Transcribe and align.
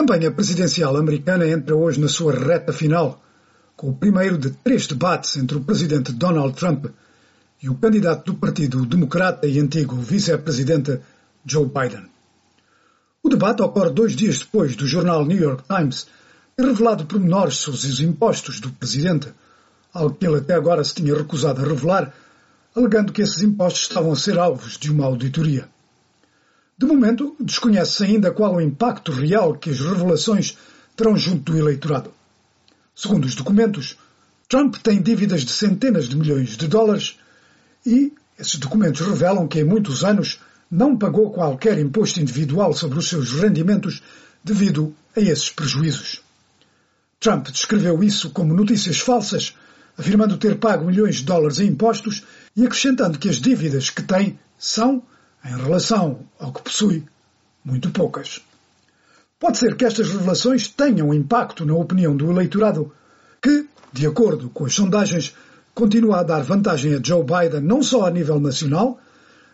campanha 0.00 0.30
presidencial 0.30 0.96
americana 0.96 1.46
entra 1.46 1.76
hoje 1.76 2.00
na 2.00 2.08
sua 2.08 2.32
reta 2.32 2.72
final, 2.72 3.22
com 3.76 3.90
o 3.90 3.94
primeiro 3.94 4.38
de 4.38 4.48
três 4.48 4.86
debates 4.86 5.36
entre 5.36 5.58
o 5.58 5.60
presidente 5.60 6.10
Donald 6.10 6.54
Trump 6.54 6.86
e 7.62 7.68
o 7.68 7.74
candidato 7.74 8.32
do 8.32 8.38
Partido 8.38 8.86
Democrata 8.86 9.46
e 9.46 9.60
antigo 9.60 9.94
vice-presidente 9.96 10.98
Joe 11.44 11.66
Biden. 11.66 12.06
O 13.22 13.28
debate 13.28 13.60
ocorre 13.60 13.90
dois 13.90 14.16
dias 14.16 14.38
depois 14.38 14.74
do 14.74 14.86
jornal 14.86 15.26
New 15.26 15.38
York 15.38 15.64
Times 15.68 16.06
ter 16.56 16.64
revelado 16.64 17.04
pormenores 17.04 17.58
sobre 17.58 17.78
os 17.80 18.00
impostos 18.00 18.58
do 18.58 18.70
presidente, 18.70 19.28
algo 19.92 20.14
que 20.14 20.26
ele 20.26 20.38
até 20.38 20.54
agora 20.54 20.82
se 20.82 20.94
tinha 20.94 21.14
recusado 21.14 21.60
a 21.60 21.68
revelar, 21.68 22.10
alegando 22.74 23.12
que 23.12 23.20
esses 23.20 23.42
impostos 23.42 23.82
estavam 23.82 24.12
a 24.12 24.16
ser 24.16 24.38
alvos 24.38 24.78
de 24.78 24.90
uma 24.90 25.04
auditoria. 25.04 25.68
De 26.80 26.86
momento, 26.86 27.36
desconhece-se 27.38 28.04
ainda 28.04 28.30
qual 28.30 28.54
o 28.54 28.60
impacto 28.60 29.12
real 29.12 29.54
que 29.54 29.68
as 29.68 29.80
revelações 29.80 30.56
terão 30.96 31.14
junto 31.14 31.52
do 31.52 31.58
eleitorado. 31.58 32.10
Segundo 32.96 33.26
os 33.26 33.34
documentos, 33.34 33.98
Trump 34.48 34.76
tem 34.76 35.02
dívidas 35.02 35.42
de 35.42 35.50
centenas 35.52 36.08
de 36.08 36.16
milhões 36.16 36.56
de 36.56 36.66
dólares 36.66 37.18
e 37.84 38.14
esses 38.38 38.58
documentos 38.58 39.02
revelam 39.02 39.46
que 39.46 39.60
em 39.60 39.64
muitos 39.64 40.02
anos 40.02 40.40
não 40.70 40.96
pagou 40.96 41.30
qualquer 41.30 41.78
imposto 41.78 42.18
individual 42.18 42.72
sobre 42.72 42.98
os 42.98 43.10
seus 43.10 43.30
rendimentos 43.32 44.02
devido 44.42 44.96
a 45.14 45.20
esses 45.20 45.50
prejuízos. 45.50 46.22
Trump 47.20 47.48
descreveu 47.48 48.02
isso 48.02 48.30
como 48.30 48.54
notícias 48.54 48.98
falsas, 48.98 49.54
afirmando 49.98 50.38
ter 50.38 50.56
pago 50.56 50.86
milhões 50.86 51.16
de 51.16 51.24
dólares 51.24 51.60
em 51.60 51.66
impostos 51.66 52.24
e 52.56 52.64
acrescentando 52.64 53.18
que 53.18 53.28
as 53.28 53.36
dívidas 53.36 53.90
que 53.90 54.02
tem 54.02 54.38
são 54.58 55.02
em 55.44 55.56
relação 55.56 56.20
ao 56.38 56.52
que 56.52 56.62
possui, 56.62 57.04
muito 57.64 57.90
poucas. 57.90 58.40
Pode 59.38 59.58
ser 59.58 59.74
que 59.76 59.84
estas 59.84 60.10
revelações 60.10 60.68
tenham 60.68 61.14
impacto 61.14 61.64
na 61.64 61.74
opinião 61.74 62.14
do 62.14 62.30
eleitorado, 62.30 62.92
que, 63.40 63.66
de 63.92 64.06
acordo 64.06 64.50
com 64.50 64.66
as 64.66 64.74
sondagens, 64.74 65.34
continua 65.74 66.20
a 66.20 66.22
dar 66.22 66.42
vantagem 66.42 66.94
a 66.94 67.00
Joe 67.02 67.24
Biden 67.24 67.62
não 67.62 67.82
só 67.82 68.06
a 68.06 68.10
nível 68.10 68.38
nacional, 68.38 69.00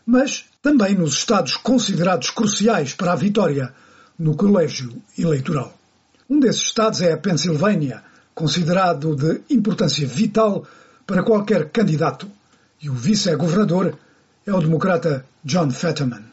mas 0.05 0.45
também 0.61 0.95
nos 0.95 1.15
estados 1.15 1.57
considerados 1.57 2.31
cruciais 2.31 2.95
para 2.95 3.13
a 3.13 3.17
vitória 3.17 3.73
no 4.19 4.37
colégio 4.37 4.93
eleitoral. 5.17 5.77
Um 6.29 6.41
desses 6.41 6.63
estados 6.63 7.01
é 7.01 7.13
a 7.13 7.19
Pensilvânia, 7.19 8.03
considerado 8.35 9.15
de 9.15 9.41
importância 9.49 10.07
vital 10.07 10.67
para 11.07 11.23
qualquer 11.23 11.71
candidato, 11.71 12.29
e 12.83 12.91
o 12.91 12.95
vice-governador 12.95 13.97
é 14.47 14.55
o 14.55 14.61
democrata 14.61 15.27
John 15.45 15.71
Fetterman. 15.71 16.25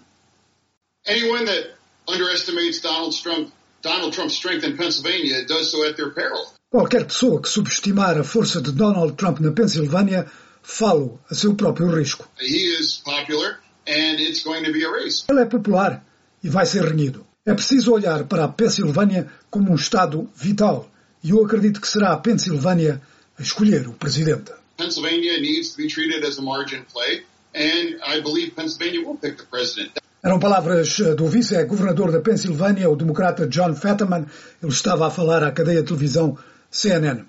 Anyone 1.08 1.46
that 1.46 1.72
underestimates 2.08 2.80
Donald 2.80 3.14
Trump, 3.22 3.52
Donald 3.82 4.14
Trump's 4.14 4.36
strength 4.36 4.64
in 4.64 4.78
Pennsylvania 4.78 5.46
does 5.46 5.72
so 5.72 5.84
at 5.84 5.96
their 5.98 6.12
peril. 6.12 6.46
Qualquer 6.72 7.06
pessoa 7.06 7.42
que 7.42 7.50
subestimar 7.50 8.18
a 8.18 8.24
força 8.24 8.62
de 8.62 8.72
Donald 8.72 9.16
Trump 9.16 9.40
na 9.40 9.52
Pensilvânia 9.52 10.26
falo 10.62 11.20
a 11.30 11.36
seu 11.36 11.56
próprio 11.56 11.88
risco. 11.90 12.30
He 12.40 12.80
is 12.80 13.02
popular 13.04 13.60
and 13.88 14.20
it's 14.20 14.44
going 14.44 14.64
to 14.64 14.72
be 14.72 14.86
a 14.86 14.90
race. 14.90 15.26
Ele 15.30 15.42
é 15.42 15.46
popular 15.46 16.04
e 16.44 16.50
vai 16.50 16.66
ser 16.66 16.84
renhido. 16.84 17.26
É 17.46 17.54
preciso 17.54 17.92
olhar 17.92 18.24
para 18.26 18.46
a 18.46 18.48
Pensilvânia 18.48 19.30
como 19.50 19.72
um 19.72 19.76
estado 19.76 20.30
vital 20.36 20.90
e 21.24 21.32
eu 21.32 21.44
acredito 21.44 21.82
que 21.82 21.88
será 21.88 22.14
a 22.14 22.18
Pensilvânia 22.18 23.02
a 23.38 23.42
escolher 23.42 23.88
o 23.88 23.94
presidente. 23.94 24.52
Pennsylvania 24.78 25.40
needs 25.40 25.72
to 25.72 25.78
be 25.78 25.88
treated 25.88 26.26
as 26.26 26.38
a 26.40 26.42
margin 26.42 26.84
play 26.92 27.24
and 27.54 28.00
I 28.06 28.22
believe 28.22 28.56
Pennsylvania 28.56 29.02
will 29.06 29.18
pick 29.18 29.38
the 29.38 29.46
president. 29.46 30.00
Eram 30.24 30.40
palavras 30.40 31.00
eh, 31.00 31.16
do 31.16 31.28
vice-governador 31.28 32.12
da 32.12 32.22
Pensilvânia, 32.22 32.90
o 32.90 32.96
democrata 32.96 33.48
John 33.48 33.76
Fetterman. 33.76 34.26
Ele 34.62 34.72
estava 34.72 35.08
a 35.08 35.12
falar 35.12 35.44
à 35.44 35.52
cadeia 35.52 35.82
de 35.82 35.88
televisão 35.88 36.38
CNN. 36.72 37.26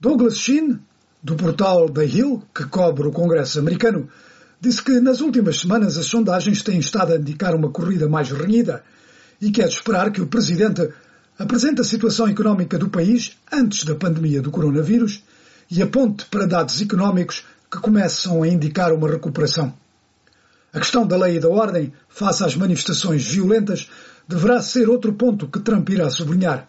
Douglas 0.00 0.38
Sheen, 0.38 0.78
do 1.22 1.34
portal 1.34 1.90
The 1.90 2.06
Hill, 2.06 2.42
que 2.54 2.64
cobre 2.64 3.08
o 3.08 3.12
Congresso 3.12 3.58
americano, 3.58 4.08
disse 4.60 4.82
que 4.82 5.00
nas 5.00 5.20
últimas 5.20 5.60
semanas 5.60 5.98
as 5.98 6.06
sondagens 6.06 6.62
têm 6.62 6.78
estado 6.78 7.12
a 7.12 7.16
indicar 7.16 7.54
uma 7.54 7.70
corrida 7.70 8.08
mais 8.08 8.30
renhida 8.30 8.84
e 9.40 9.50
que 9.50 9.60
é 9.60 9.66
de 9.66 9.74
esperar 9.74 10.12
que 10.12 10.20
o 10.20 10.26
presidente 10.26 10.88
apresente 11.38 11.80
a 11.80 11.84
situação 11.84 12.28
económica 12.28 12.78
do 12.78 12.88
país 12.88 13.36
antes 13.50 13.84
da 13.84 13.94
pandemia 13.94 14.40
do 14.40 14.50
coronavírus 14.50 15.24
e 15.70 15.82
aponte 15.82 16.26
para 16.26 16.46
dados 16.46 16.80
económicos 16.80 17.44
que 17.70 17.78
começam 17.78 18.42
a 18.42 18.48
indicar 18.48 18.92
uma 18.92 19.08
recuperação. 19.08 19.72
A 20.72 20.78
questão 20.78 21.06
da 21.06 21.16
lei 21.16 21.36
e 21.36 21.40
da 21.40 21.48
ordem, 21.48 21.92
face 22.08 22.44
às 22.44 22.56
manifestações 22.56 23.24
violentas, 23.26 23.88
deverá 24.26 24.60
ser 24.60 24.88
outro 24.88 25.12
ponto 25.12 25.48
que 25.48 25.60
Trump 25.60 25.88
irá 25.90 26.10
sublinhar. 26.10 26.68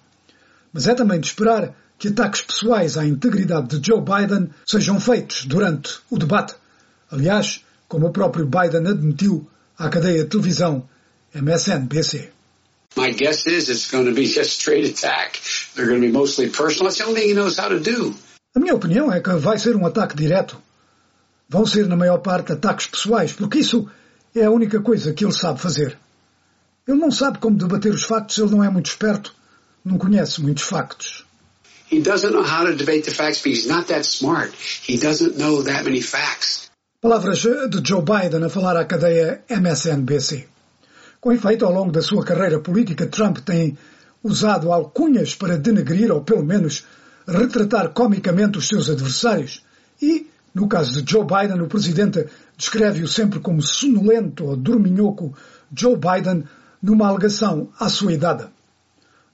Mas 0.71 0.87
é 0.87 0.93
também 0.93 1.19
de 1.19 1.27
esperar 1.27 1.75
que 1.97 2.07
ataques 2.07 2.41
pessoais 2.41 2.97
à 2.97 3.05
integridade 3.05 3.79
de 3.79 3.87
Joe 3.87 4.01
Biden 4.01 4.49
sejam 4.65 4.99
feitos 4.99 5.45
durante 5.45 5.99
o 6.09 6.17
debate. 6.17 6.55
Aliás, 7.11 7.63
como 7.87 8.07
o 8.07 8.11
próprio 8.11 8.47
Biden 8.47 8.87
admitiu 8.87 9.47
à 9.77 9.89
cadeia 9.89 10.23
de 10.23 10.29
televisão 10.29 10.87
MSNBC. 11.33 12.31
My 12.97 13.11
guess 13.11 13.45
is 13.47 13.69
it's 13.69 13.89
going 13.89 14.05
to 14.05 14.13
be 14.13 14.23
a 14.39 14.43
straight 14.43 14.89
attack. 14.89 15.39
They're 15.75 15.87
going 15.87 16.01
to 16.01 16.07
be 16.07 16.11
mostly 16.11 16.49
personal. 16.49 16.89
That's 16.89 16.97
the 16.97 17.05
only 17.05 17.21
thing 17.21 17.29
he 17.29 17.33
knows 17.33 17.57
how 17.57 17.69
to 17.69 17.79
do. 17.79 18.15
A 18.55 18.59
minha 18.59 18.75
opinião 18.75 19.11
é 19.11 19.21
que 19.21 19.31
vai 19.35 19.57
ser 19.57 19.75
um 19.75 19.85
ataque 19.85 20.15
direto 20.15 20.61
vão 21.51 21.65
ser, 21.65 21.85
na 21.85 21.97
maior 21.97 22.19
parte, 22.19 22.53
ataques 22.53 22.87
pessoais, 22.87 23.33
porque 23.33 23.59
isso 23.59 23.85
é 24.33 24.45
a 24.45 24.49
única 24.49 24.79
coisa 24.79 25.11
que 25.11 25.25
ele 25.25 25.33
sabe 25.33 25.59
fazer. 25.59 25.97
Ele 26.87 26.97
não 26.97 27.11
sabe 27.11 27.39
como 27.39 27.57
debater 27.57 27.93
os 27.93 28.05
factos, 28.05 28.37
ele 28.37 28.51
não 28.51 28.63
é 28.63 28.69
muito 28.69 28.85
esperto, 28.85 29.35
não 29.83 29.97
conhece 29.97 30.41
muitos 30.41 30.63
factos. 30.63 31.25
He 31.91 31.99
doesn't 31.99 32.31
know 32.31 32.41
how 32.41 32.65
to 32.65 32.73
debate 32.73 33.01
the 33.01 33.11
facts 33.11 33.41
because 33.41 33.63
he's 33.63 33.67
not 33.67 33.87
that 33.89 34.05
smart. 34.05 34.53
He 34.87 34.97
doesn't 34.97 35.37
know 35.37 35.61
that 35.63 35.83
many 35.83 36.01
facts. 36.01 36.71
Palavras 37.01 37.39
de 37.41 37.81
Joe 37.83 38.01
Biden 38.01 38.45
a 38.45 38.49
falar 38.49 38.77
à 38.77 38.85
cadeia 38.85 39.43
MSNBC. 39.49 40.47
Com 41.19 41.33
efeito, 41.33 41.65
ao 41.65 41.73
longo 41.73 41.91
da 41.91 42.01
sua 42.01 42.23
carreira 42.23 42.61
política, 42.61 43.07
Trump 43.07 43.39
tem 43.39 43.77
usado 44.23 44.71
alcunhas 44.71 45.35
para 45.35 45.57
denegrir 45.57 46.13
ou, 46.13 46.21
pelo 46.21 46.45
menos, 46.45 46.85
retratar 47.27 47.89
comicamente 47.89 48.57
os 48.57 48.69
seus 48.69 48.89
adversários 48.89 49.65
e 50.01 50.30
no 50.53 50.67
caso 50.67 51.01
de 51.01 51.09
Joe 51.09 51.25
Biden, 51.25 51.61
o 51.61 51.67
presidente 51.67 52.27
descreve-o 52.57 53.07
sempre 53.07 53.39
como 53.39 53.61
sonolento 53.61 54.45
ou 54.45 54.57
dorminhoco 54.57 55.33
Joe 55.73 55.95
Biden 55.95 56.43
numa 56.81 57.07
alegação 57.07 57.69
à 57.79 57.87
sua 57.87 58.13
idade. 58.13 58.47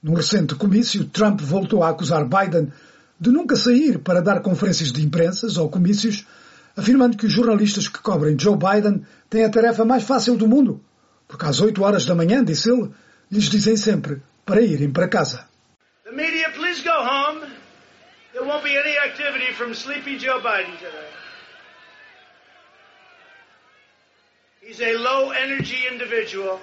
Num 0.01 0.13
recente 0.13 0.53
comício, 0.53 1.05
Trump 1.05 1.41
voltou 1.41 1.83
a 1.83 1.89
acusar 1.89 2.23
Biden 2.25 2.71
de 3.19 3.31
nunca 3.31 3.55
sair 3.55 3.97
para 3.97 4.21
dar 4.21 4.41
conferências 4.41 4.91
de 4.91 5.03
imprensa 5.03 5.47
ou 5.59 5.69
comícios, 5.69 6.27
afirmando 6.75 7.17
que 7.17 7.25
os 7.25 7.33
jornalistas 7.33 7.87
que 7.87 7.99
cobrem 7.99 8.37
Joe 8.39 8.55
Biden 8.55 9.01
têm 9.27 9.43
a 9.43 9.49
tarefa 9.49 9.83
mais 9.83 10.03
fácil 10.03 10.37
do 10.37 10.47
mundo, 10.47 10.79
porque 11.27 11.45
às 11.45 11.59
8 11.59 11.81
horas 11.81 12.05
da 12.05 12.13
manhã, 12.13 12.43
disse 12.43 12.69
ele, 12.69 12.91
lhes 13.31 13.45
dizem 13.45 13.75
sempre 13.75 14.21
para 14.45 14.61
irem 14.61 14.91
para 14.91 15.07
casa. 15.07 15.45
The 16.05 16.11
media, 16.11 16.51
please 16.51 16.83
go 16.83 16.91
home. 16.91 17.56
There 18.37 18.45
won't 18.45 18.63
be 18.63 18.77
any 18.77 18.95
activity 18.99 19.51
from 19.53 19.73
sleepy 19.73 20.19
Joe 20.19 20.39
Biden 20.39 20.77
today. 20.77 21.09
He's 24.61 24.79
a 24.79 24.93
low 24.93 25.31
energy 25.31 25.87
individual. 25.91 26.59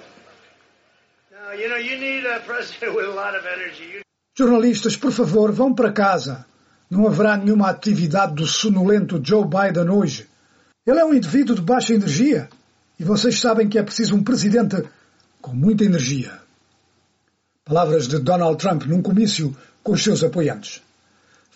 Now, 1.33 1.51
you 1.51 1.67
know, 1.67 1.75
you 1.75 1.97
need 1.97 2.25
a 2.25 2.39
president 2.39 2.95
with 2.95 3.07
a 3.07 3.11
lot 3.11 3.35
of 3.35 3.45
energy. 3.45 4.01
Jornalistas, 4.37 4.95
por 4.95 5.11
favor, 5.11 5.51
vão 5.51 5.75
para 5.75 5.91
casa. 5.91 6.45
Não 6.89 7.07
haverá 7.07 7.35
nenhuma 7.35 7.69
atividade 7.69 8.35
do 8.35 8.47
sonolento 8.47 9.19
Joe 9.21 9.43
Biden 9.43 9.89
hoje. 9.89 10.29
Ele 10.87 10.99
é 10.99 11.03
um 11.03 11.13
indivíduo 11.13 11.57
de 11.57 11.61
baixa 11.61 11.93
energia 11.93 12.47
e 12.97 13.03
vocês 13.03 13.37
sabem 13.41 13.67
que 13.67 13.77
é 13.77 13.83
preciso 13.83 14.15
um 14.15 14.23
presidente 14.23 14.81
com 15.41 15.53
muita 15.53 15.83
energia. 15.83 16.39
Palavras 17.65 18.07
de 18.07 18.17
Donald 18.19 18.57
Trump 18.57 18.83
num 18.85 19.01
comício 19.01 19.53
com 19.83 19.91
os 19.91 20.01
seus 20.01 20.23
apoiantes. 20.23 20.85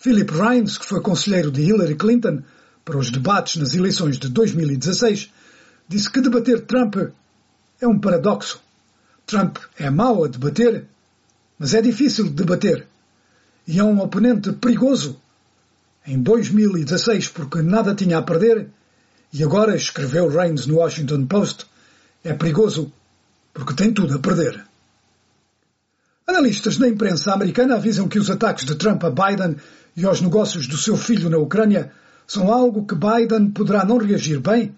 Philip 0.00 0.32
Rines, 0.32 0.78
que 0.78 0.86
foi 0.86 1.02
conselheiro 1.02 1.50
de 1.50 1.60
Hillary 1.60 1.94
Clinton 1.94 2.42
para 2.86 2.96
os 2.96 3.10
debates 3.10 3.56
nas 3.56 3.74
eleições 3.74 4.18
de 4.18 4.30
2016, 4.30 5.30
disse 5.86 6.10
que 6.10 6.22
debater 6.22 6.62
Trump 6.62 6.96
é 7.78 7.86
um 7.86 7.98
paradoxo. 7.98 8.62
Trump 9.26 9.58
é 9.78 9.90
mau 9.90 10.24
a 10.24 10.28
debater, 10.28 10.86
mas 11.58 11.74
é 11.74 11.82
difícil 11.82 12.24
de 12.24 12.30
debater. 12.30 12.86
E 13.68 13.78
é 13.78 13.84
um 13.84 14.00
oponente 14.00 14.52
perigoso. 14.52 15.20
Em 16.06 16.18
2016, 16.18 17.28
porque 17.28 17.60
nada 17.60 17.94
tinha 17.94 18.16
a 18.16 18.22
perder, 18.22 18.68
e 19.30 19.44
agora, 19.44 19.76
escreveu 19.76 20.30
Reigns 20.30 20.66
no 20.66 20.76
Washington 20.76 21.26
Post, 21.26 21.66
é 22.24 22.32
perigoso 22.32 22.90
porque 23.52 23.74
tem 23.74 23.92
tudo 23.92 24.16
a 24.16 24.18
perder. 24.18 24.64
Analistas 26.30 26.78
na 26.78 26.86
imprensa 26.86 27.32
americana 27.32 27.74
avisam 27.74 28.06
que 28.06 28.16
os 28.16 28.30
ataques 28.30 28.64
de 28.64 28.76
Trump 28.76 29.02
a 29.02 29.10
Biden 29.10 29.56
e 29.96 30.06
aos 30.06 30.20
negócios 30.20 30.68
do 30.68 30.76
seu 30.76 30.96
filho 30.96 31.28
na 31.28 31.38
Ucrânia 31.38 31.90
são 32.24 32.52
algo 32.52 32.86
que 32.86 32.94
Biden 32.94 33.50
poderá 33.50 33.84
não 33.84 33.98
reagir 33.98 34.38
bem 34.38 34.72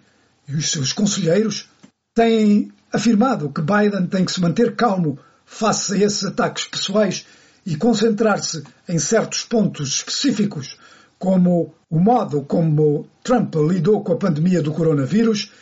e 0.49 0.55
os 0.55 0.71
seus 0.71 0.95
conselheiros 0.95 1.69
têm 2.15 2.73
afirmado 2.91 3.53
que 3.53 3.61
Biden 3.61 4.07
tem 4.07 4.25
que 4.25 4.33
se 4.33 4.41
manter 4.41 4.75
calmo 4.75 5.19
face 5.45 5.93
a 5.93 5.99
esses 5.99 6.25
ataques 6.25 6.65
pessoais 6.65 7.27
e 7.67 7.77
concentrar-se 7.77 8.65
em 8.89 8.99
certos 8.99 9.45
pontos 9.45 9.97
específicos, 9.97 10.79
como 11.19 11.75
o 11.91 12.01
modo 12.01 12.41
como 12.41 13.07
Trump 13.23 13.55
lidou 13.57 14.03
com 14.03 14.15
a 14.15 14.19
pandemia 14.19 14.63
do 14.63 14.73
coronavírus 14.73 15.53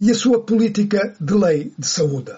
e 0.00 0.10
a 0.10 0.14
sua 0.16 0.42
política 0.42 1.14
de 1.20 1.34
lei 1.34 1.72
de 1.78 1.86
saúde. 1.86 2.32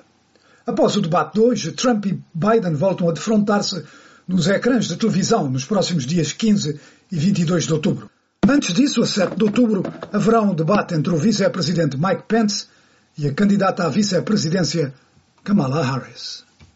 Após 0.69 0.97
o 0.97 1.01
debate 1.01 1.33
de 1.33 1.41
hoje, 1.41 1.73
Trump 1.73 2.05
e 2.05 2.23
Biden 2.35 2.75
voltam 2.75 3.09
a 3.09 3.13
defrontar-se 3.13 3.83
nos 4.29 4.47
ecrãs 4.49 4.87
de 4.87 4.97
televisão 4.97 5.49
nos 5.49 5.65
próximos 5.65 6.05
dias 6.05 6.31
15 6.31 6.79
e 7.11 7.17
22 7.17 7.65
de 7.67 7.73
outubro. 7.73 8.11
Antes 8.47 8.75
disso, 8.75 9.03
a 9.03 9.07
7 9.07 9.35
de 9.35 9.45
outubro, 9.45 9.83
haverá 10.13 10.43
um 10.43 10.55
debate 10.55 10.95
entre 10.95 11.11
o 11.11 11.17
vice-presidente 11.17 11.97
Mike 11.97 12.25
Pence 12.29 12.67
e 13.17 13.27
a 13.27 13.33
candidata 13.33 13.83
à 13.85 13.89
vice-presidência 13.89 14.93
Kamala 15.43 15.83
Harris. 15.83 16.45